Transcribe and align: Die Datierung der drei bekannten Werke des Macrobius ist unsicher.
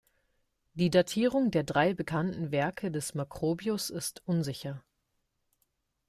Die 0.73 0.89
Datierung 0.89 1.51
der 1.51 1.61
drei 1.63 1.93
bekannten 1.93 2.49
Werke 2.49 2.89
des 2.89 3.13
Macrobius 3.13 3.91
ist 3.91 4.23
unsicher. 4.25 4.83